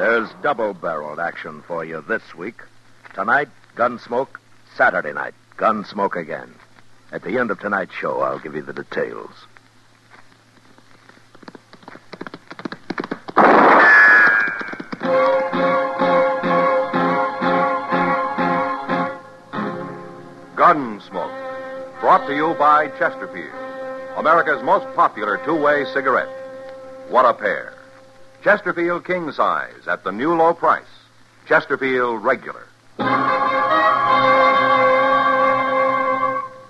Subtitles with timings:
[0.00, 2.62] There's double barreled action for you this week.
[3.12, 4.40] Tonight, Gunsmoke.
[4.74, 6.54] Saturday night, Gunsmoke again.
[7.12, 9.28] At the end of tonight's show, I'll give you the details.
[20.56, 22.00] Gunsmoke.
[22.00, 23.52] Brought to you by Chesterfield,
[24.16, 26.30] America's most popular two way cigarette.
[27.10, 27.74] What a pair.
[28.42, 30.82] Chesterfield King Size at the new low price.
[31.46, 32.66] Chesterfield Regular.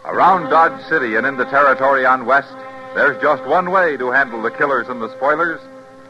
[0.04, 2.54] Around Dodge City and in the territory on West,
[2.94, 5.60] there's just one way to handle the killers and the spoilers,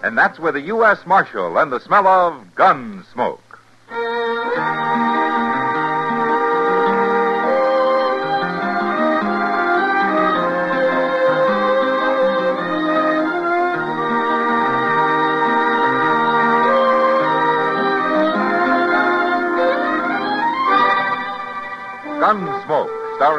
[0.03, 1.05] and that's with a U.S.
[1.05, 3.50] Marshal and the smell of gun smoke.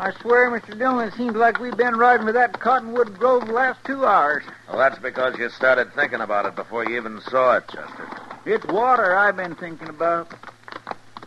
[0.00, 0.78] I swear, Mr.
[0.78, 4.42] Dillon, it seems like we've been riding with that cottonwood grove the last two hours.
[4.66, 8.08] Well, that's because you started thinking about it before you even saw it, Chester.
[8.46, 10.32] It's water I've been thinking about.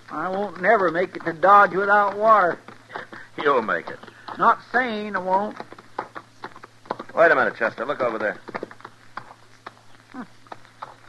[0.09, 2.57] I won't never make it to Dodge without water.
[3.37, 3.99] You'll make it.
[4.39, 5.55] Not saying I won't.
[7.13, 7.85] Wait a minute, Chester.
[7.85, 8.39] Look over there.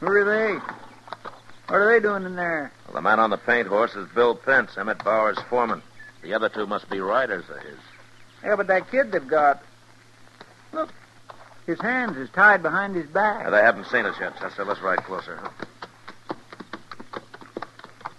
[0.01, 0.53] Who are they?
[1.67, 2.71] What are they doing in there?
[2.85, 5.81] Well, the man on the paint horse is Bill Pence, Emmett Bowers' foreman.
[6.25, 7.77] The other two must be riders of his.
[8.43, 9.61] Yeah, but that kid they've got.
[10.73, 10.91] Look,
[11.67, 13.47] his hands is tied behind his back.
[13.51, 14.65] They haven't seen us yet, Chester.
[14.65, 15.39] Let's ride closer.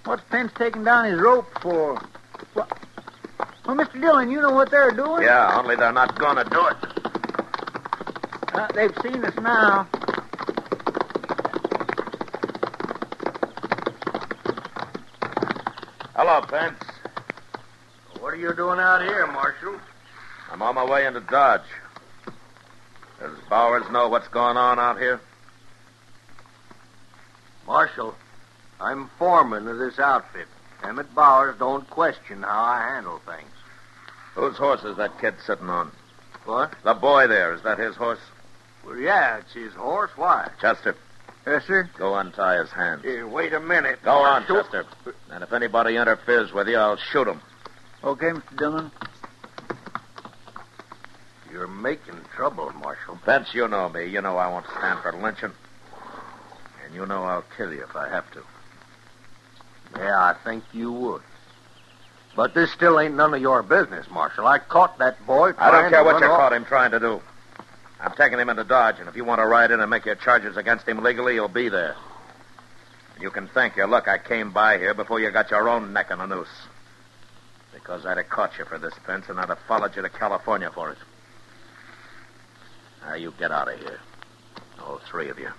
[0.04, 2.00] What's Pence taking down his rope for?
[2.54, 2.78] What?
[3.66, 4.00] Well, Mr.
[4.00, 5.24] Dillon, you know what they're doing?
[5.24, 6.76] Yeah, only they're not going to do it.
[8.54, 9.88] Uh, they've seen us now.
[16.14, 16.95] Hello, Pence.
[18.26, 19.78] What are you doing out here, Marshal?
[20.50, 21.60] I'm on my way into Dodge.
[23.20, 25.20] Does Bowers know what's going on out here?
[27.68, 28.16] Marshal,
[28.80, 30.48] I'm foreman of this outfit.
[30.82, 33.48] Emmett Bowers don't question how I handle things.
[34.34, 35.92] Whose horse is that kid sitting on?
[36.46, 36.74] What?
[36.82, 37.54] The boy there.
[37.54, 38.18] Is that his horse?
[38.84, 40.10] Well, yeah, it's his horse.
[40.16, 40.50] Why?
[40.60, 40.96] Chester,
[41.46, 41.88] Yes, sir.
[41.96, 43.02] go untie his hands.
[43.04, 44.00] Here, wait a minute.
[44.02, 44.44] Go on.
[44.48, 44.84] Chester.
[45.30, 47.40] And if anybody interferes with you, I'll shoot him.
[48.06, 48.56] Okay, Mr.
[48.56, 48.90] Dillon.
[51.50, 53.18] You're making trouble, Marshal.
[53.24, 54.06] Pence, you know me.
[54.06, 55.50] You know I won't stand for lynching.
[56.84, 58.42] And you know I'll kill you if I have to.
[59.96, 61.22] Yeah, I think you would.
[62.36, 64.46] But this still ain't none of your business, Marshal.
[64.46, 65.54] I caught that boy.
[65.58, 67.20] I don't care to what you off- caught him trying to do.
[68.00, 70.14] I'm taking him into Dodge, and if you want to ride in and make your
[70.14, 71.96] charges against him legally, you'll be there.
[73.14, 75.92] And you can thank your luck I came by here before you got your own
[75.92, 76.46] neck in a noose.
[77.76, 80.70] Because I'd have caught you for this, Pence, and I'd have followed you to California
[80.74, 80.98] for it.
[83.02, 84.00] Now, you get out of here.
[84.80, 85.50] All three of you.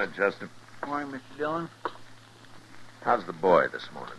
[0.00, 0.48] Morning, Chester.
[0.86, 1.36] Morning, Mr.
[1.36, 1.68] Dillon.
[3.02, 4.14] How's the boy this morning?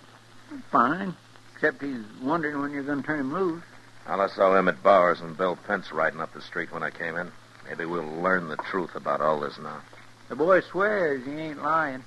[0.71, 1.15] Fine.
[1.55, 3.63] Except he's wondering when you're going to turn him loose.
[4.07, 7.15] Well, I saw Emmett Bowers and Bill Pence riding up the street when I came
[7.15, 7.31] in.
[7.67, 9.81] Maybe we'll learn the truth about all this now.
[10.29, 12.03] The boy swears he ain't lying.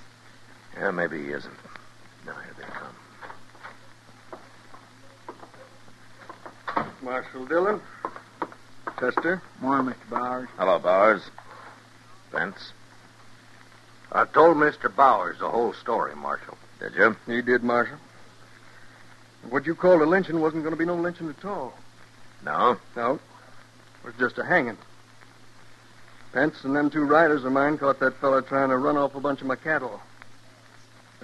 [0.76, 1.54] Yeah, maybe he isn't.
[2.26, 2.64] Now, here they
[6.76, 6.86] come.
[7.02, 7.80] Marshal Dillon.
[9.00, 9.42] Chester.
[9.60, 10.10] Morning, Mr.
[10.10, 10.48] Bowers.
[10.58, 11.22] Hello, Bowers.
[12.30, 12.72] Pence.
[14.14, 14.94] I told Mr.
[14.94, 16.56] Bowers the whole story, Marshal.
[16.78, 17.16] Did you?
[17.26, 17.98] He did, Marshal.
[19.50, 21.74] What you called a lynching wasn't going to be no lynching at all.
[22.44, 22.78] No?
[22.96, 23.14] No.
[23.14, 24.78] It was just a hanging.
[26.32, 29.20] Pence and them two riders of mine caught that fella trying to run off a
[29.20, 30.00] bunch of my cattle.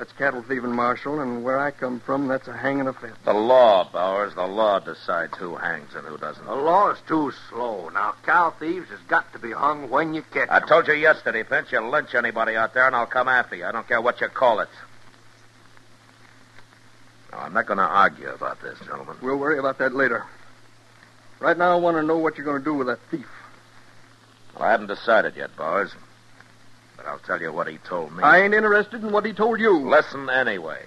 [0.00, 3.16] That's cattle thieving, Marshal, and where I come from, that's a hanging offense.
[3.26, 4.34] The law, Bowers.
[4.34, 6.46] The law decides who hangs and who doesn't.
[6.46, 7.90] The law is too slow.
[7.90, 11.42] Now, cow thieves has got to be hung when you catch I told you yesterday,
[11.42, 13.66] Pence, you lynch anybody out there and I'll come after you.
[13.66, 14.70] I don't care what you call it.
[17.30, 19.16] No, I'm not going to argue about this, gentlemen.
[19.20, 20.24] We'll worry about that later.
[21.40, 23.28] Right now, I want to know what you're going to do with that thief.
[24.54, 25.92] Well, I haven't decided yet, Bowers.
[27.02, 28.22] But I'll tell you what he told me.
[28.22, 29.78] I ain't interested in what he told you.
[29.78, 30.82] Listen anyway.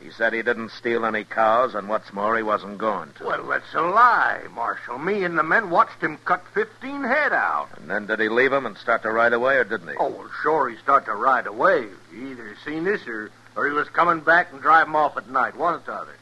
[0.00, 3.24] He said he didn't steal any cows, and what's more, he wasn't going to.
[3.24, 4.98] Well, that's a lie, Marshal.
[4.98, 7.68] Me and the men watched him cut 15 head out.
[7.76, 9.94] And then did he leave him and start to ride away, or didn't he?
[9.98, 11.86] Oh, well, sure, he started to ride away.
[12.12, 15.28] He either seen this or, or he was coming back and drive him off at
[15.28, 16.14] night, one or the other.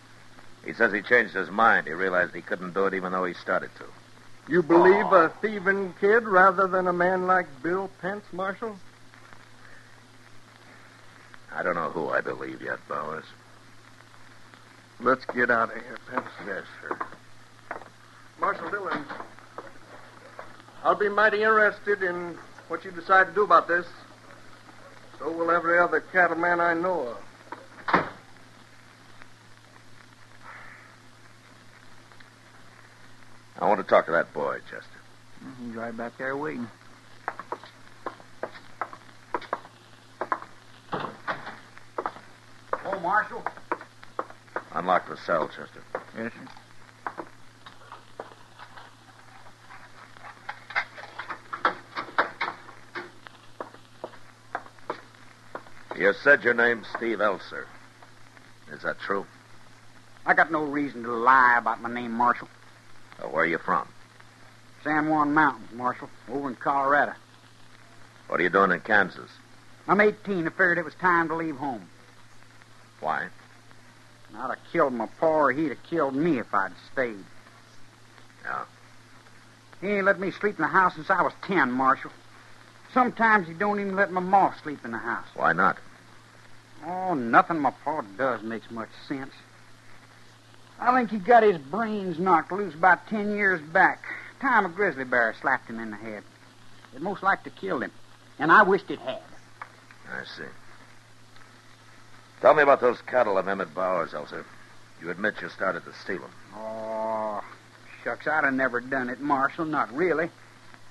[0.64, 1.86] He says he changed his mind.
[1.86, 3.84] He realized he couldn't do it even though he started to.
[4.48, 8.76] You believe a thieving kid rather than a man like Bill Pence, Marshal?
[11.52, 13.24] I don't know who I believe yet, Bowers.
[15.00, 16.28] Let's get out of here, Pence.
[16.46, 16.96] Yes, sir.
[18.38, 19.04] Marshal Dillon,
[20.84, 22.38] I'll be mighty interested in
[22.68, 23.86] what you decide to do about this.
[25.18, 27.25] So will every other cattleman I know of.
[33.58, 35.00] I want to talk to that boy, Chester.
[35.64, 36.68] He's right back there waiting.
[42.84, 43.42] Oh, Marshal.
[44.72, 45.82] Unlock the cell, Chester.
[46.16, 46.48] Yes, sir.
[55.98, 57.64] You said your name's Steve Elser.
[58.70, 59.26] Is that true?
[60.26, 62.48] I got no reason to lie about my name, Marshal.
[63.36, 63.86] Where are you from?
[64.82, 67.12] San Juan Mountains, Marshal, over in Colorado.
[68.28, 69.30] What are you doing in Kansas?
[69.86, 70.46] I'm 18.
[70.46, 71.86] I figured it was time to leave home.
[73.00, 73.26] Why?
[74.34, 77.22] I'd have killed my pa or he'd have killed me if I'd stayed.
[78.42, 78.64] Yeah.
[79.82, 82.12] He ain't let me sleep in the house since I was 10, Marshal.
[82.94, 85.28] Sometimes he don't even let my ma sleep in the house.
[85.34, 85.76] Why not?
[86.86, 89.34] Oh, nothing my pa does makes much sense.
[90.78, 94.04] I think he got his brains knocked loose about ten years back.
[94.40, 96.22] Time a grizzly bear slapped him in the head.
[96.94, 97.92] It most like to killed him,
[98.38, 99.22] and I wished it had.
[100.12, 100.44] I see.
[102.40, 104.44] Tell me about those cattle of Emmett Bowers, Elser.
[105.00, 106.30] You admit you started to steal them.
[106.54, 107.42] Oh,
[108.04, 109.64] shucks, I'd have never done it, Marshal.
[109.64, 110.30] Not really.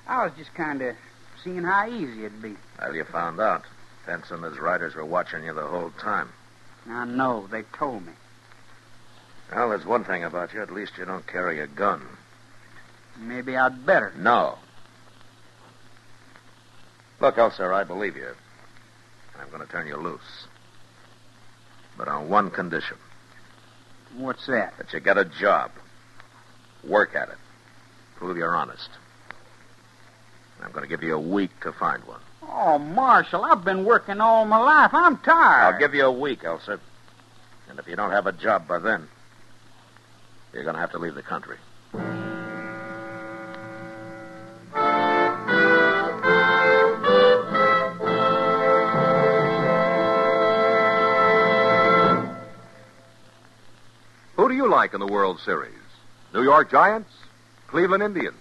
[0.07, 0.95] I was just kind of
[1.43, 2.55] seeing how easy it'd be.
[2.79, 3.63] Well, you found out.
[4.05, 6.29] Pence and his riders were watching you the whole time.
[6.87, 7.47] I know.
[7.47, 8.13] They told me.
[9.53, 10.61] Well, there's one thing about you.
[10.61, 12.01] At least you don't carry a gun.
[13.17, 14.11] Maybe I'd better.
[14.17, 14.57] No.
[17.21, 18.31] Look, Elser, I believe you.
[19.39, 20.47] I'm going to turn you loose.
[21.97, 22.97] But on one condition
[24.17, 24.73] What's that?
[24.77, 25.71] that you get a job.
[26.83, 27.37] Work at it.
[28.15, 28.89] Prove you're honest.
[30.61, 32.19] I'm going to give you a week to find one.
[32.43, 34.91] Oh, Marshal, I've been working all my life.
[34.93, 35.73] I'm tired.
[35.73, 36.79] I'll give you a week, Elser.
[37.69, 39.07] And if you don't have a job by then,
[40.55, 41.57] you're going to have to leave the country.
[54.37, 55.73] Who do you like in the World Series?
[56.33, 57.11] New York Giants?
[57.67, 58.37] Cleveland Indians?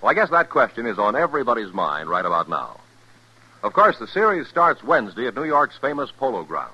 [0.00, 2.78] Well, I guess that question is on everybody's mind right about now.
[3.62, 6.72] Of course, the series starts Wednesday at New York's famous Polo Grounds.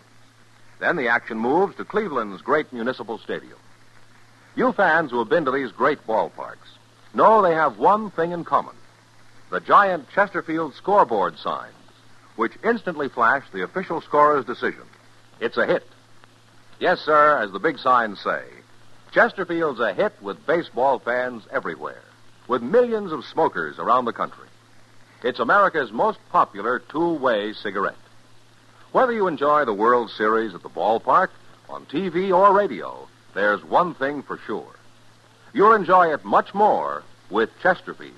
[0.81, 3.59] Then the action moves to Cleveland's great municipal stadium.
[4.55, 6.57] You fans who have been to these great ballparks
[7.15, 8.75] know they have one thing in common
[9.51, 11.75] the giant Chesterfield scoreboard signs,
[12.37, 14.85] which instantly flash the official scorer's decision.
[15.41, 15.87] It's a hit.
[16.81, 18.43] Yes, sir, as the big signs say,
[19.13, 22.01] Chesterfield's a hit with baseball fans everywhere,
[22.49, 24.49] with millions of smokers around the country.
[25.23, 27.95] It's America's most popular two way cigarette.
[28.93, 31.29] Whether you enjoy the World Series at the ballpark,
[31.69, 34.75] on TV, or radio, there's one thing for sure.
[35.53, 38.15] You'll enjoy it much more with Chesterfield.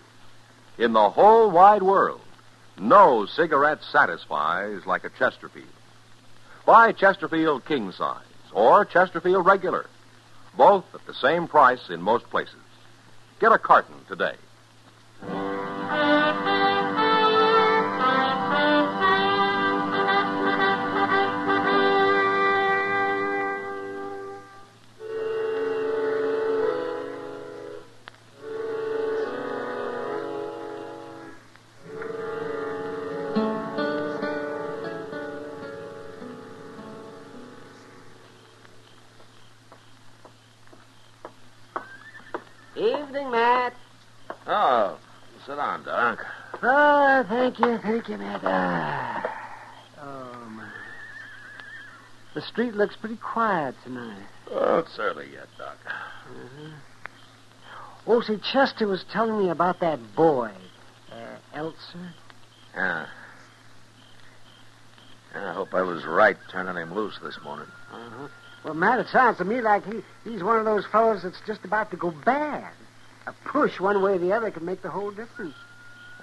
[0.78, 2.20] In the whole wide world,
[2.78, 5.68] no cigarette satisfies like a Chesterfield.
[6.66, 9.86] Buy Chesterfield King Size or Chesterfield Regular,
[10.56, 12.54] both at the same price in most places.
[13.40, 14.36] Get a carton today.
[47.56, 48.40] Thank you, thank you, Matt.
[48.42, 49.22] Ah.
[50.02, 50.68] Oh, my.
[52.34, 54.26] The street looks pretty quiet tonight.
[54.50, 55.76] Oh, it's early yet, Doc.
[58.08, 60.50] Oh, see, Chester was telling me about that boy,
[61.12, 62.12] uh, Elser.
[62.74, 63.06] Yeah.
[65.36, 67.68] I hope I was right turning him loose this morning.
[67.92, 68.28] Uh-huh.
[68.64, 71.64] Well, Matt, it sounds to me like he, he's one of those fellows that's just
[71.64, 72.72] about to go bad.
[73.26, 75.54] A push one way or the other can make the whole difference.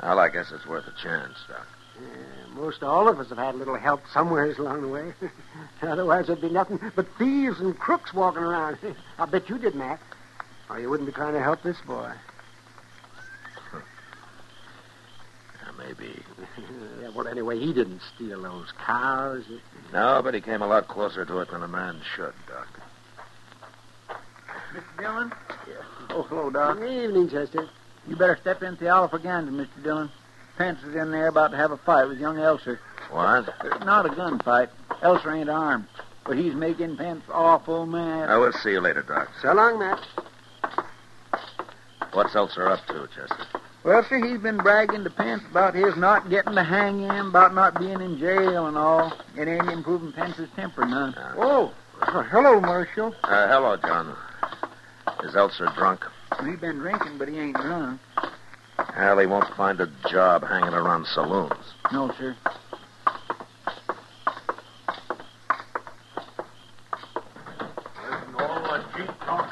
[0.01, 1.67] Well, I guess it's worth a chance, Doc.
[2.00, 5.13] Yeah, most all of us have had a little help somewheres along the way.
[5.81, 8.77] Otherwise, there'd be nothing but thieves and crooks walking around.
[9.19, 10.00] I bet you did, Matt.
[10.69, 12.12] Or oh, you wouldn't be trying to help this boy.
[15.63, 16.21] Yeah, maybe.
[17.01, 19.43] yeah, well, anyway, he didn't steal those cows.
[19.93, 22.67] No, but he came a lot closer to it than a man should, Doc.
[24.74, 25.00] Mr.
[25.00, 25.31] Dillon?
[26.10, 26.77] Oh, hello, Doc.
[26.77, 27.69] Good evening, Chester.
[28.08, 29.84] You better step into the Oliver Gandon, Mr.
[29.84, 30.10] Dillon.
[30.58, 32.77] Pence is in there about to have a fight with young Elser.
[33.10, 33.50] What?
[33.63, 34.70] Uh, Not a gunfight.
[35.01, 35.86] Elser ain't armed.
[36.25, 38.29] But he's making Pence awful mad.
[38.29, 39.29] I will see you later, Doc.
[39.41, 40.00] So long, Matt.
[42.13, 43.48] What's Elser up to, Chester?
[43.84, 47.55] Well, sir, he's been bragging to Pence about his not getting to hang him, about
[47.55, 49.12] not being in jail and all.
[49.36, 51.15] It ain't improving Pence's temper none.
[51.38, 53.15] Oh, hello, Marshal.
[53.24, 54.15] Uh, hello, John.
[55.24, 56.05] Is Elser drunk?
[56.39, 58.00] He's been drinking, but he ain't drunk.
[58.97, 61.53] Well, he won't find a job hanging around saloons.
[61.91, 62.35] No, sir.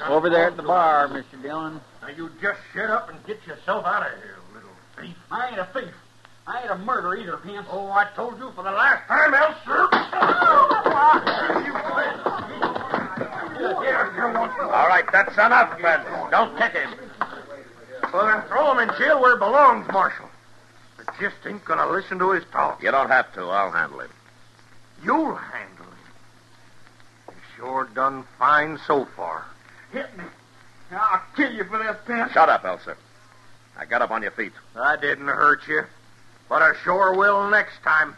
[0.08, 1.40] Over there at the bar, Mr.
[1.42, 1.80] Dillon.
[2.02, 4.70] Now, you just shut up and get yourself out of here, little
[5.00, 5.16] thief.
[5.30, 5.94] I ain't a thief.
[6.48, 7.68] I ain't a murderer either, Pence.
[7.70, 11.86] Oh, I told you for the last time, Elser.
[14.22, 16.02] All right, that's enough, Ben.
[16.32, 16.94] Don't kick him.
[18.14, 20.30] Well, then throw him in jail where he belongs, Marshal.
[21.08, 22.82] I just ain't going to listen to his talk.
[22.84, 23.42] You don't have to.
[23.42, 24.10] I'll handle him.
[25.04, 27.34] You'll handle him.
[27.34, 29.46] He sure done fine so far.
[29.92, 30.24] Hit me.
[30.92, 32.32] I'll kill you for this, Pence.
[32.34, 32.96] Shut up, Elser.
[33.78, 34.54] I got up on your feet.
[34.76, 35.84] I didn't hurt you,
[36.50, 38.16] but I sure will next time.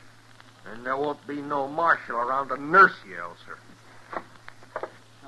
[0.72, 3.58] And there won't be no marshal around to nurse you, Elser.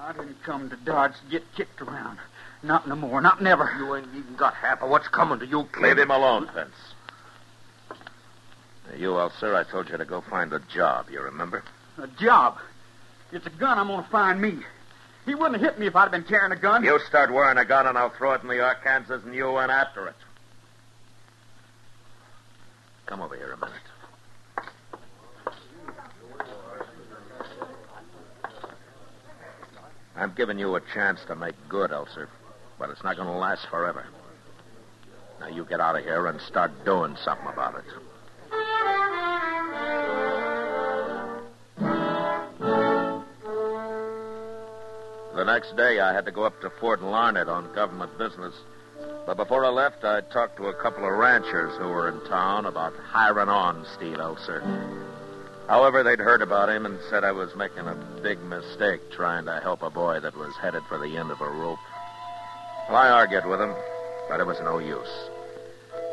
[0.04, 2.18] I didn't come to Dodge to get kicked around.
[2.62, 3.22] Not no more.
[3.22, 3.74] Not never.
[3.78, 5.82] You ain't even got half of what's coming to you, kid.
[5.82, 6.76] Leave him alone, Pence.
[7.90, 11.08] Now, you, Elser, I told you to go find a job.
[11.10, 11.64] You remember?
[11.98, 12.58] A job.
[13.32, 14.58] It's a gun I'm going to find me.
[15.26, 16.84] He wouldn't have hit me if I'd been carrying a gun.
[16.84, 19.72] You start wearing a gun, and I'll throw it in the Arkansas, and you went
[19.72, 20.16] after it.
[23.06, 23.93] Come over here a minute.
[30.16, 32.28] I'm giving you a chance to make good, Elser,
[32.78, 34.06] but it's not going to last forever.
[35.40, 37.86] Now you get out of here and start doing something about it.
[45.36, 48.54] The next day, I had to go up to Fort Larned on government business.
[49.26, 52.68] But before I left, I talked to a couple of ranchers who were in town
[52.68, 54.62] about hiring on Steve Elser.
[55.68, 59.60] However, they'd heard about him and said I was making a big mistake trying to
[59.62, 61.80] help a boy that was headed for the end of a rope.
[62.90, 63.74] Well, I argued with him,
[64.30, 65.30] but it was no use.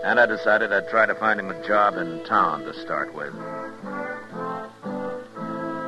[0.04, 3.34] And I decided I'd try to find him a job in town to start with.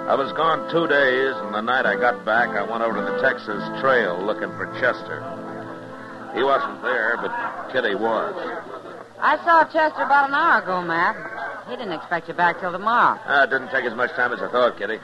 [0.08, 3.12] I was gone two days, and the night I got back, I went over to
[3.12, 5.22] the Texas Trail looking for Chester.
[6.34, 8.34] He wasn't there, but Kitty was.
[9.20, 11.16] I saw Chester about an hour ago, Matt.
[11.68, 13.18] He didn't expect you back till tomorrow.
[13.24, 14.98] Ah, it didn't take as much time as I thought, Kitty.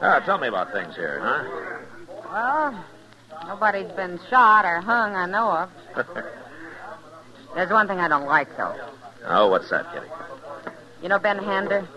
[0.00, 1.80] Ah, tell me about things here, huh?
[2.30, 2.84] Well,
[3.46, 5.70] nobody's been shot or hung I know of.
[7.54, 8.74] There's one thing I don't like, though.
[9.26, 10.06] oh, what's that, Kitty?
[11.02, 11.88] You know Ben Hander?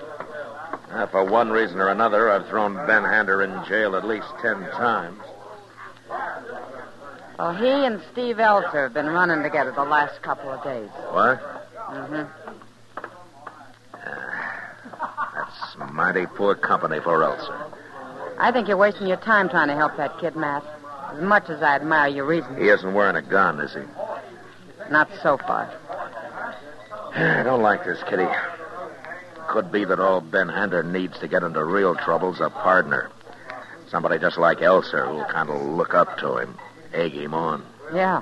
[0.91, 4.61] Ah, for one reason or another, I've thrown Ben Hander in jail at least ten
[4.71, 5.19] times.
[7.37, 10.89] Well, he and Steve Elser have been running together the last couple of days.
[11.11, 11.39] What?
[11.89, 12.23] Mm-hmm.
[15.35, 17.59] That's mighty poor company for Elser.
[18.37, 20.63] I think you're wasting your time trying to help that kid, Matt.
[21.11, 22.55] As much as I admire your reason.
[22.55, 23.81] He isn't wearing a gun, is he?
[24.91, 25.73] Not so far.
[27.15, 28.27] I don't like this, Kitty.
[29.49, 33.09] Could be that all Ben Hander needs to get into real trouble's a partner.
[33.89, 36.55] Somebody just like Elser who'll kind of look up to him,
[36.93, 37.65] egg him on.
[37.91, 38.21] Yeah.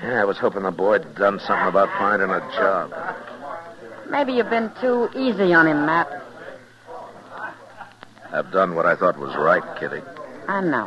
[0.00, 2.92] Yeah, I was hoping the boy'd done something about finding a job.
[4.10, 6.22] Maybe you've been too easy on him, Matt.
[8.32, 10.02] I've done what I thought was right, Kitty.
[10.48, 10.86] I know.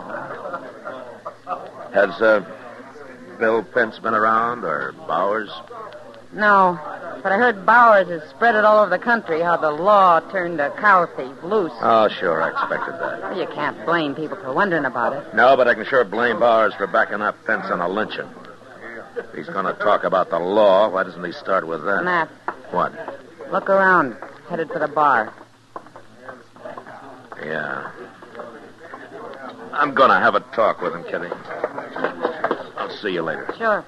[1.93, 2.45] Has uh,
[3.39, 5.50] Bill Pence been around or Bowers?
[6.33, 6.77] No,
[7.24, 10.59] but I heard Bowers has spread it all over the country how the law turned
[10.59, 11.71] a cow thief loose.
[11.81, 13.21] Oh, sure, I expected that.
[13.21, 15.33] Well, you can't blame people for wondering about it.
[15.33, 18.29] No, but I can sure blame Bowers for backing up Pence on a lynching.
[19.15, 22.03] If he's going to talk about the law, why doesn't he start with that?
[22.03, 22.29] Matt,
[22.71, 22.93] What?
[23.51, 24.17] look around.
[24.50, 25.33] Headed for the bar.
[27.43, 27.91] Yeah.
[29.74, 31.29] I'm going to have a talk with him, Kitty.
[32.77, 33.53] I'll see you later.
[33.57, 33.86] Sure.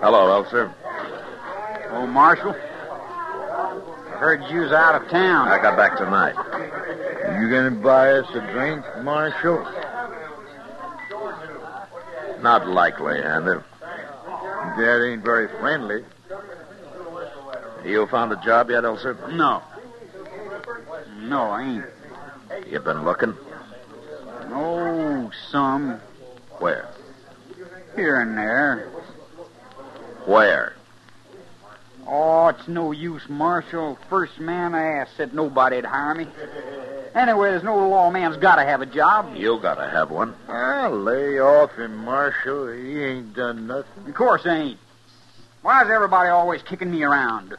[0.00, 0.72] Hello, Elser.
[1.90, 2.52] Oh, Marshal.
[2.52, 5.48] I heard you was out of town.
[5.48, 6.34] I got back tonight.
[7.40, 9.64] You gonna buy us a drink, Marshal?
[12.40, 13.64] Not likely, Hander.
[13.80, 16.04] That ain't very friendly.
[17.84, 19.32] You found a job yet, Elser?
[19.32, 19.62] No.
[21.20, 21.84] No, I ain't.
[22.70, 23.34] You been looking?
[24.48, 26.00] No, some.
[26.58, 26.88] Where?
[27.96, 28.88] Here and there.
[30.26, 30.74] Where?
[32.06, 33.98] Oh, it's no use, Marshal.
[34.08, 36.26] First man I asked said nobody'd hire me.
[37.18, 39.34] Anyway, there's no lawman's got to have a job.
[39.34, 40.36] You gotta have one.
[40.46, 42.68] Ah, lay off him, Marshal.
[42.68, 44.06] He ain't done nothing.
[44.06, 44.78] Of course ain't.
[45.62, 47.56] Why is everybody always kicking me around?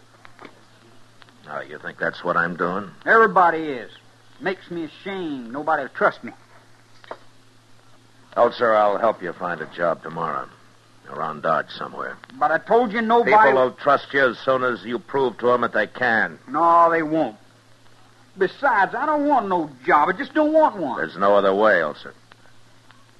[1.50, 2.90] Oh, you think that's what I'm doing?
[3.06, 3.92] Everybody is.
[4.40, 5.52] Makes me ashamed.
[5.52, 6.32] Nobody'll trust me.
[8.38, 10.48] Elser, I'll help you find a job tomorrow.
[11.10, 12.18] Around Dodge somewhere.
[12.36, 13.36] But I told you nobody.
[13.36, 16.40] People will trust you as soon as you prove to them that they can.
[16.48, 17.36] No, they won't.
[18.40, 20.08] Besides, I don't want no job.
[20.08, 20.98] I just don't want one.
[20.98, 22.14] There's no other way, Elser.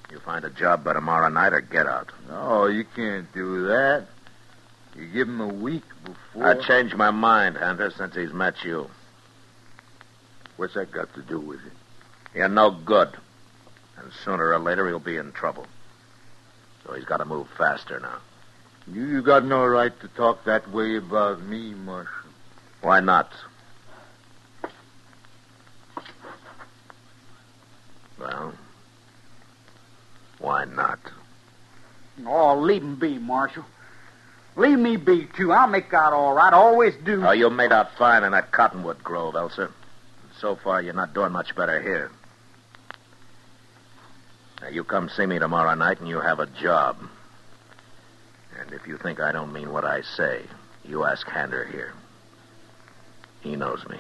[0.10, 2.12] You find a job by tomorrow night or get out.
[2.30, 4.08] No, you can't do that.
[4.96, 6.48] You give him a week before.
[6.48, 8.90] I changed my mind, Hunter, since he's met you.
[10.56, 11.74] What's that got to do with it?
[12.34, 13.10] You're no good.
[13.98, 15.68] And sooner or later he'll be in trouble.
[16.86, 18.18] So he's got to move faster now.
[18.88, 22.14] You, you got no right to talk that way about me, Marshal.
[22.82, 23.32] Why not?
[28.20, 28.54] Well,
[30.40, 31.00] why not?
[32.26, 33.66] Oh, leave him be, Marshal.
[34.56, 35.52] Leave me be, too.
[35.52, 36.54] I'll make out all right.
[36.54, 37.26] Always do.
[37.26, 39.72] Oh, you made out fine in that cottonwood grove, Elser.
[40.40, 42.12] So far, you're not doing much better here.
[44.62, 46.98] Now, you come see me tomorrow night and you have a job.
[48.60, 50.44] And if you think I don't mean what I say,
[50.84, 51.94] you ask Hander here.
[53.42, 54.00] He knows me.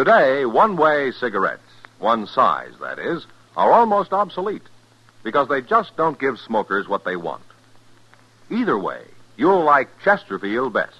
[0.00, 1.60] Today, one way cigarettes,
[1.98, 4.62] one size, that is, are almost obsolete
[5.22, 7.42] because they just don't give smokers what they want.
[8.48, 9.02] Either way,
[9.36, 10.96] you'll like Chesterfield best.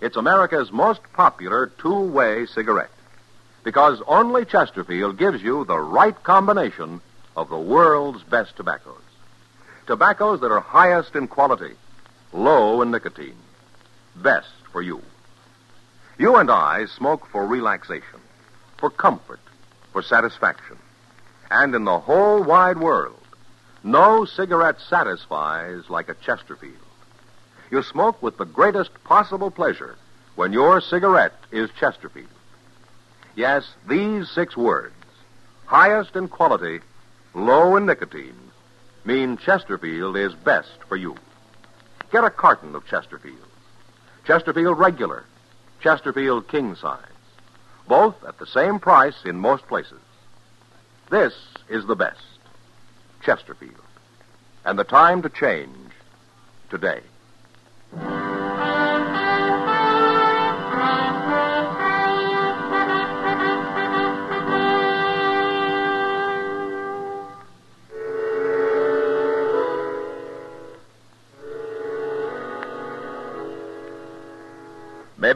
[0.00, 2.90] It's America's most popular two way cigarette
[3.62, 7.00] because only Chesterfield gives you the right combination
[7.36, 9.00] of the world's best tobaccos.
[9.86, 11.76] Tobaccos that are highest in quality,
[12.32, 13.38] low in nicotine,
[14.16, 15.00] best for you.
[16.18, 18.20] You and I smoke for relaxation,
[18.84, 19.40] for comfort,
[19.94, 20.76] for satisfaction.
[21.50, 23.18] And in the whole wide world,
[23.82, 26.76] no cigarette satisfies like a Chesterfield.
[27.70, 29.96] You smoke with the greatest possible pleasure
[30.34, 32.28] when your cigarette is Chesterfield.
[33.34, 34.94] Yes, these six words,
[35.64, 36.80] highest in quality,
[37.32, 38.50] low in nicotine,
[39.06, 41.16] mean Chesterfield is best for you.
[42.12, 43.48] Get a carton of Chesterfield.
[44.26, 45.24] Chesterfield regular,
[45.80, 47.13] Chesterfield king size.
[47.86, 50.00] Both at the same price in most places.
[51.10, 51.34] This
[51.68, 52.20] is the best.
[53.22, 53.74] Chesterfield.
[54.64, 55.92] And the time to change
[56.70, 57.00] today.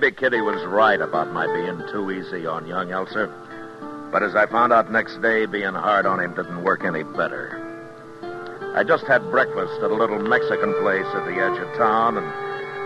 [0.01, 3.27] Maybe Kitty was right about my being too easy on young Elser.
[4.13, 7.59] But as I found out next day, being hard on him didn't work any better.
[8.77, 12.27] I just had breakfast at a little Mexican place at the edge of town, and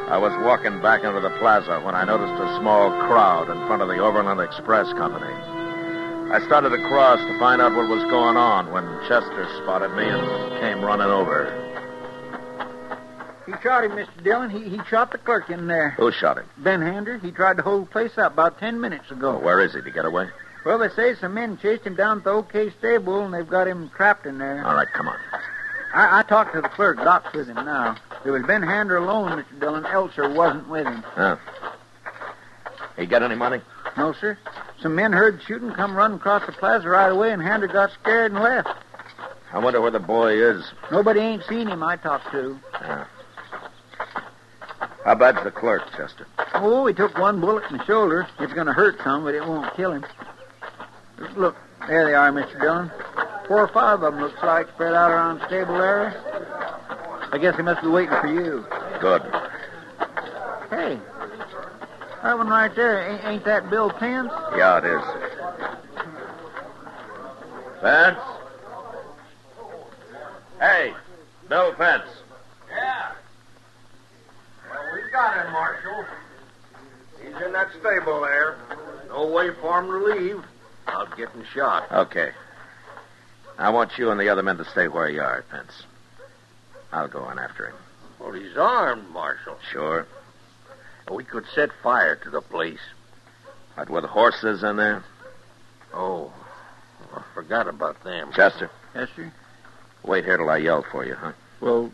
[0.09, 3.83] I was walking back into the plaza when I noticed a small crowd in front
[3.83, 5.37] of the Overland Express Company.
[6.33, 10.61] I started across to find out what was going on when Chester spotted me and
[10.65, 11.72] came running over.
[13.53, 14.23] He shot him, Mr.
[14.23, 14.51] Dillon.
[14.51, 15.91] He, he shot the clerk in there.
[15.91, 16.47] Who shot him?
[16.59, 17.19] Ben Hander.
[17.19, 19.37] He tried to hold the place up about ten minutes ago.
[19.37, 19.79] Oh, where is he?
[19.79, 20.29] Did he get away?
[20.65, 23.67] Well, they say some men chased him down to the OK stable, and they've got
[23.67, 24.65] him trapped in there.
[24.65, 25.19] All right, come on.
[25.93, 26.99] I, I talked to the clerk.
[26.99, 27.97] Doc's with him now.
[28.25, 29.61] It was Ben Hander alone, Mr.
[29.61, 29.83] Dillon.
[29.85, 31.03] Elser wasn't with him.
[31.03, 31.37] Huh.
[32.97, 33.61] He got any money?
[33.97, 34.39] No, sir.
[34.81, 38.33] Some men heard shooting, come running across the plaza right away, and Hander got scared
[38.33, 38.69] and left.
[39.53, 40.65] I wonder where the boy is.
[40.91, 42.59] Nobody ain't seen him I talked to.
[42.81, 43.05] Yeah.
[45.05, 46.27] How bad's the clerk, Chester?
[46.55, 48.27] Oh, he took one bullet in the shoulder.
[48.39, 50.05] It's going to hurt some, but it won't kill him.
[51.37, 51.57] Look,
[51.89, 52.61] there they are, Mr.
[52.61, 52.91] Dillon.
[53.49, 56.15] Four or five of them, looks like, spread out around the stable area.
[57.33, 58.65] I guess they must be waiting for you.
[59.01, 59.23] Good.
[60.71, 60.99] Hey,
[62.23, 64.31] that one right there, ain't, ain't that Bill Pence?
[64.57, 65.03] Yeah, it is.
[67.81, 68.19] Pence?
[70.61, 70.93] Hey,
[71.49, 72.05] Bill Pence.
[72.71, 73.13] Yeah.
[74.71, 76.05] Well, we got him, Marshal.
[77.23, 78.57] He's in that stable there.
[79.09, 80.45] No way for him to leave.
[80.89, 81.87] Out getting shot.
[81.93, 82.33] Okay.
[83.59, 85.85] I want you and the other men to stay where you are, Pence.
[86.93, 87.77] I'll go on after him.
[88.19, 89.57] Well, he's armed, Marshal.
[89.71, 90.05] Sure.
[91.13, 92.81] We could set fire to the place.
[93.77, 95.05] But with horses in there?
[95.95, 96.33] Oh,
[97.15, 98.33] I forgot about them.
[98.35, 99.33] Chester, Yes, sir.
[100.03, 101.33] wait here till I yell for you, huh?
[101.61, 101.93] Well,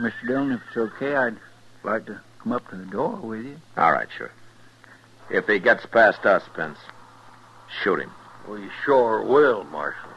[0.00, 0.26] Mr.
[0.26, 1.36] Dillon, if it's okay, I'd
[1.82, 3.56] like to come up to the door with you.
[3.76, 4.30] All right, sure.
[5.30, 6.78] If he gets past us, Pence,
[7.82, 8.12] shoot him.
[8.48, 10.10] We sure will, Marshal.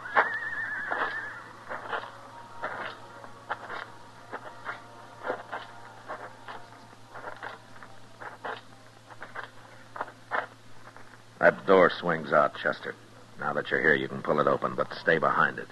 [11.40, 12.94] That door swings out, Chester.
[13.40, 15.68] Now that you're here, you can pull it open, but stay behind it.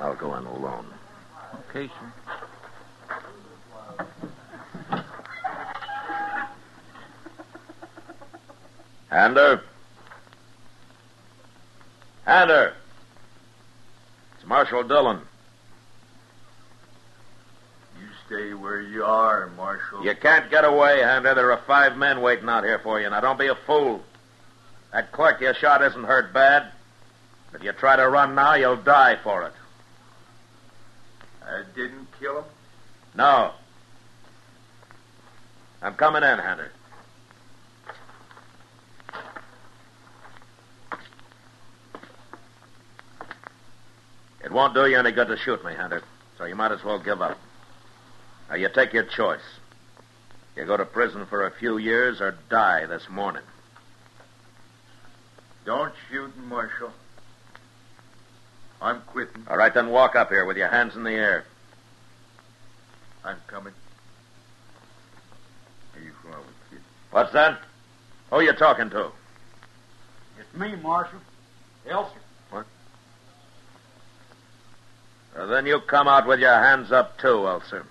[0.00, 0.86] I'll go in alone.
[1.70, 2.12] Okay, sir.
[9.10, 9.62] Hander?
[12.24, 12.74] Hander!
[14.36, 15.20] It's Marshal Dillon.
[17.98, 20.04] You stay where you are, Marshal.
[20.04, 21.34] You can't get away, Hander.
[21.34, 23.08] There are five men waiting out here for you.
[23.08, 24.02] Now, don't be a fool.
[24.92, 26.70] That clerk you shot isn't hurt bad.
[27.54, 29.52] If you try to run now, you'll die for it.
[31.42, 32.44] I didn't kill him.
[33.14, 33.52] No.
[35.80, 36.70] I'm coming in, Hander.
[44.48, 46.02] It won't do you any good to shoot me, Hunter,
[46.38, 47.38] so you might as well give up.
[48.48, 49.42] Now, you take your choice.
[50.56, 53.42] You go to prison for a few years or die this morning.
[55.66, 56.90] Don't shoot, Marshal.
[58.80, 59.44] I'm quitting.
[59.50, 61.44] All right, then walk up here with your hands in the air.
[63.22, 63.74] I'm coming.
[65.94, 66.32] Are you from
[66.70, 66.80] kid?
[67.10, 67.60] What's that?
[68.30, 69.10] Who you talking to?
[70.40, 71.18] It's me, Marshal.
[71.86, 72.12] Elser.
[75.46, 77.84] Then you come out with your hands up, too, Elser.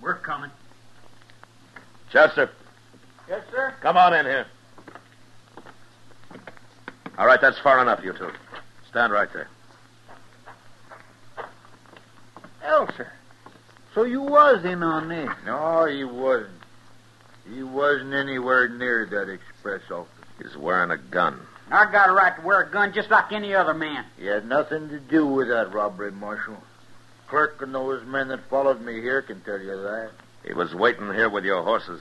[0.00, 0.50] We're coming.
[2.12, 2.50] Chester,
[3.28, 3.74] Yes, sir.
[3.82, 4.46] come on in here.
[7.18, 8.30] All right, that's far enough, you two.
[8.88, 9.48] Stand right there.
[12.64, 13.08] Elser.
[13.94, 15.28] So you was in on this.
[15.44, 16.50] No, he wasn't.
[17.52, 20.08] He wasn't anywhere near that express office.
[20.40, 21.40] He's wearing a gun.
[21.70, 24.04] I got a right to wear a gun just like any other man.
[24.18, 26.56] He had nothing to do with that robbery, Marshal.
[27.28, 30.10] Clerk and those men that followed me here can tell you that.
[30.46, 32.00] He was waiting here with your horses.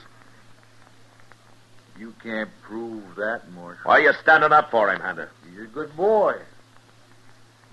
[2.00, 3.82] You can't prove that, Marshal.
[3.84, 5.32] Why are you standing up for him, Hunter?
[5.50, 6.36] He's a good boy.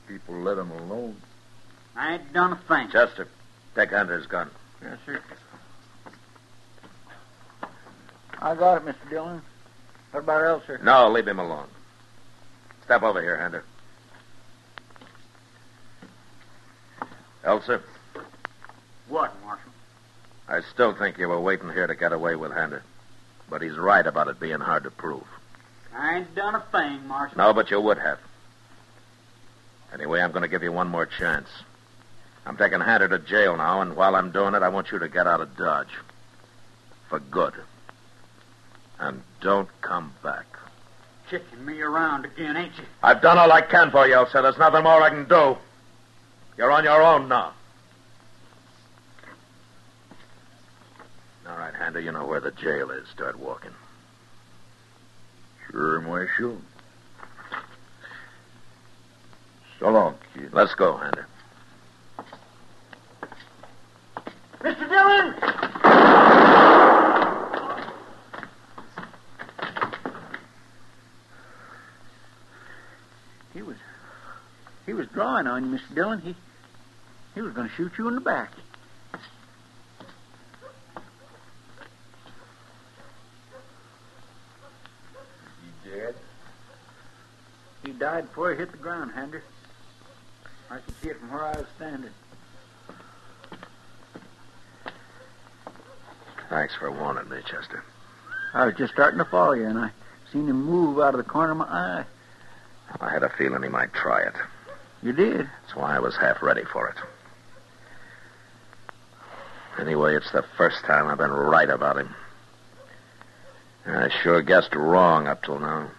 [0.09, 1.17] People let him alone.
[1.95, 2.91] I ain't done a thing.
[2.91, 3.29] Chester,
[3.75, 4.51] take Hunter's gun.
[4.83, 5.21] Yes, sir.
[8.41, 9.11] I got it, Mr.
[9.11, 9.43] Dillon.
[10.11, 10.83] What about Elser?
[10.83, 11.69] No, leave him alone.
[12.85, 13.65] Step over here, Hunter.
[17.45, 17.83] Elser?
[19.09, 19.71] What, Marshal?
[20.49, 22.83] I still think you were waiting here to get away with Hunter.
[23.49, 25.25] But he's right about it being hard to prove.
[25.95, 27.39] I ain't done a thing, Marshal.
[27.39, 28.19] No, but you would have.
[29.93, 31.49] Anyway, I'm going to give you one more chance.
[32.47, 35.09] I'm taking Hunter to jail now, and while I'm doing it, I want you to
[35.09, 35.89] get out of Dodge.
[37.09, 37.55] For good.
[38.99, 40.47] And don't come back.
[41.35, 42.85] Kicking me around again, ain't you?
[43.03, 44.41] I've done all I can for you, Elser.
[44.41, 45.57] There's nothing more I can do.
[46.57, 47.53] You're on your own now.
[51.49, 53.09] All right, Hander, you know where the jail is.
[53.09, 53.73] Start walking.
[55.69, 56.57] Sure, Marshal.
[59.81, 60.51] So long, kid.
[60.53, 61.27] Let's go, Hander.
[64.61, 64.89] Mr.
[64.89, 65.35] Dillon!
[73.55, 73.77] He was
[74.85, 75.95] he was drawing on you, Mr.
[75.95, 76.21] Dillon.
[76.21, 76.35] He
[77.35, 78.53] he was going to shoot you in the back.
[85.83, 86.15] He dead?
[87.85, 89.43] He died before he hit the ground, Hander.
[90.71, 92.11] I could see it from where I was standing.
[96.49, 97.83] Thanks for warning me, Chester.
[98.53, 99.91] I was just starting to follow you, and I
[100.33, 102.05] seen him move out of the corner of my eye.
[103.01, 104.35] I had a feeling he might try it.
[105.05, 105.47] You did?
[105.61, 106.97] That's why I was half ready for it.
[109.79, 112.15] Anyway, it's the first time I've been right about him.
[113.87, 115.91] I sure guessed wrong up till now.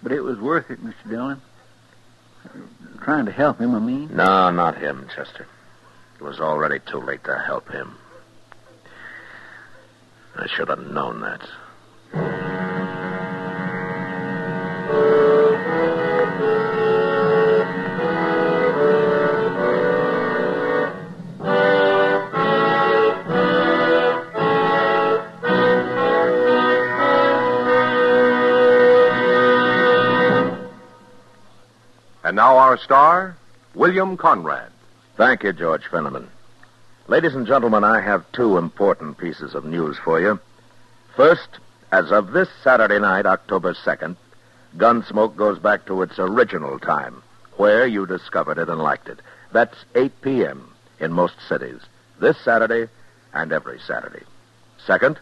[0.00, 1.10] But it was worth it, Mr.
[1.10, 1.42] Dillon.
[3.02, 4.14] Trying to help him, I mean.
[4.14, 5.48] No, not him, Chester.
[6.20, 7.96] It was already too late to help him.
[10.36, 12.59] I should have known that.
[32.70, 33.36] Our star,
[33.74, 34.70] William Conrad.
[35.16, 36.28] Thank you, George Fenneman.
[37.08, 40.38] Ladies and gentlemen, I have two important pieces of news for you.
[41.16, 41.48] First,
[41.90, 44.14] as of this Saturday night, October 2nd,
[44.76, 47.24] Gunsmoke goes back to its original time,
[47.56, 49.18] where you discovered it and liked it.
[49.50, 50.72] That's 8 p.m.
[51.00, 51.80] in most cities,
[52.20, 52.86] this Saturday
[53.34, 54.22] and every Saturday.
[54.86, 55.18] Second,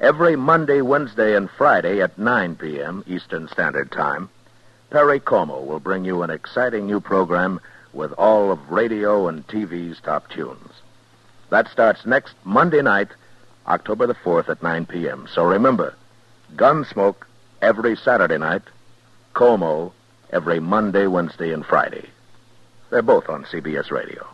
[0.00, 3.04] every Monday, Wednesday, and Friday at 9 p.m.
[3.06, 4.28] Eastern Standard Time,
[4.90, 7.60] Perry Como will bring you an exciting new program
[7.92, 10.72] with all of radio and TV's top tunes.
[11.50, 13.08] That starts next Monday night,
[13.66, 15.28] October the 4th at 9 p.m.
[15.32, 15.94] So remember,
[16.56, 17.26] Gunsmoke
[17.62, 18.62] every Saturday night,
[19.32, 19.92] Como
[20.30, 22.08] every Monday, Wednesday, and Friday.
[22.90, 24.26] They're both on CBS Radio.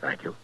[0.00, 0.34] Thank you.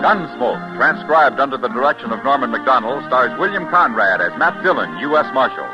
[0.00, 5.28] Gunsmoke, transcribed under the direction of Norman Macdonnell, stars William Conrad as Matt Dillon, U.S.
[5.34, 5.68] Marshal.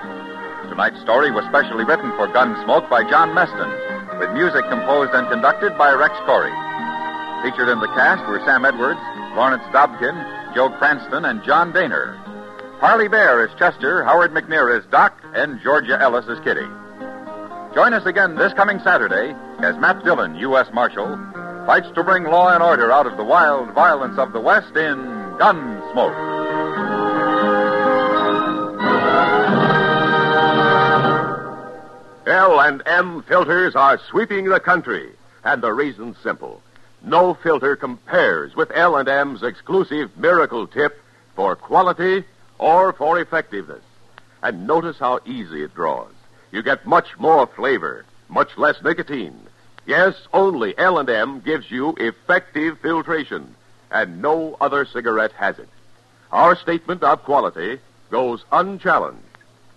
[0.69, 3.71] Tonight's story was specially written for Gunsmoke by John Meston,
[4.19, 6.51] with music composed and conducted by Rex Koury.
[7.47, 8.99] Featured in the cast were Sam Edwards,
[9.39, 10.19] Lawrence Dobkin,
[10.57, 12.19] Joe Cranston, and John Dehner.
[12.81, 16.67] Parley Baer is Chester, Howard McNear is Doc, and Georgia Ellis is Kitty.
[17.79, 20.67] Join us again this coming Saturday as Matt Dillon, U.S.
[20.75, 21.15] Marshal,
[21.67, 24.97] fights to bring law and order out of the wild violence of the West in
[25.37, 26.15] Gunsmoke.
[32.27, 35.11] L&M filters are sweeping the country,
[35.43, 36.63] and the reason's simple.
[37.03, 41.01] No filter compares with L&M's exclusive miracle tip
[41.35, 42.25] for quality
[42.59, 43.83] or for effectiveness.
[44.41, 46.13] And notice how easy it draws.
[46.53, 49.46] You get much more flavor, much less nicotine.
[49.87, 53.55] Yes, only L&M gives you effective filtration,
[53.91, 55.69] and no other cigarette has it.
[56.33, 57.79] Our statement of quality
[58.11, 59.23] goes unchallenged.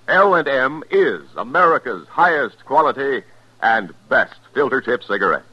[0.08, 3.24] L&M is America's highest quality
[3.62, 5.46] and best filter tip cigarette.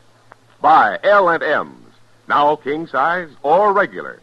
[0.62, 1.92] Buy L&M's,
[2.26, 4.20] now king size or regular,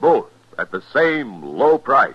[0.00, 0.26] both
[0.58, 2.14] at the same low price.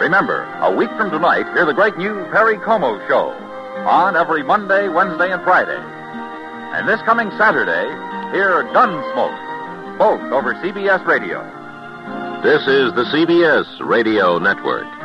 [0.00, 3.32] Remember, a week from tonight, hear the great new Perry Como Show
[3.84, 5.76] on every Monday, Wednesday, and Friday.
[5.76, 7.84] And this coming Saturday,
[8.32, 11.42] hear Gunsmoke, both over CBS Radio.
[12.42, 14.99] This is the CBS Radio Network.